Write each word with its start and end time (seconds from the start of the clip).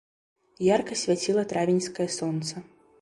Ярка 0.67 0.97
свяціла 1.01 1.43
травеньскае 1.53 2.09
сонца. 2.19 2.55